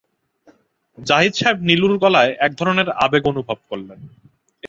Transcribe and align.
জাহিদ 0.97 1.33
সাহেব 1.33 1.57
নীলুর 1.61 1.93
গলায় 1.97 2.31
এক 2.39 2.51
ধরনের 2.55 2.87
আবেগ 2.97 3.23
অনুভব 3.25 3.57
করলেন। 3.69 3.99